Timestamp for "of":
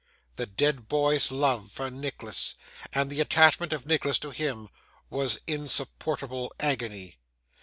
3.71-3.85